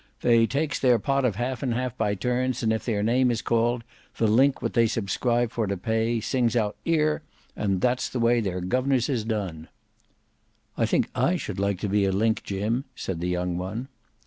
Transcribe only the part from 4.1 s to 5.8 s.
the link what they subscribe for to